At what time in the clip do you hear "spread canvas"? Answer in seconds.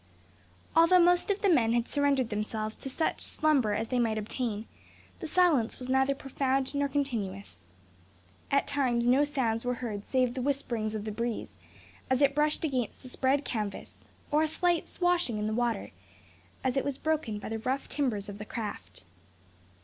13.09-14.03